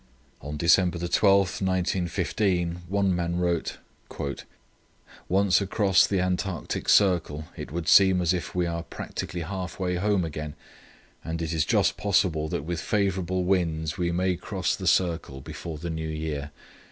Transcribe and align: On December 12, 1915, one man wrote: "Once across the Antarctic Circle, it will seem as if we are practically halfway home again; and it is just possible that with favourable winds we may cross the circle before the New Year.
On 0.41 0.57
December 0.57 0.97
12, 0.97 1.61
1915, 1.61 2.79
one 2.87 3.15
man 3.15 3.35
wrote: 3.35 3.77
"Once 5.29 5.61
across 5.61 6.07
the 6.07 6.19
Antarctic 6.19 6.89
Circle, 6.89 7.45
it 7.55 7.71
will 7.71 7.85
seem 7.85 8.19
as 8.19 8.33
if 8.33 8.55
we 8.55 8.65
are 8.65 8.81
practically 8.81 9.41
halfway 9.41 9.97
home 9.97 10.25
again; 10.25 10.55
and 11.23 11.39
it 11.39 11.53
is 11.53 11.65
just 11.65 11.97
possible 11.97 12.47
that 12.49 12.63
with 12.65 12.81
favourable 12.81 13.43
winds 13.43 13.99
we 13.99 14.11
may 14.11 14.35
cross 14.35 14.75
the 14.75 14.87
circle 14.87 15.39
before 15.39 15.77
the 15.77 15.91
New 15.91 16.09
Year. 16.09 16.49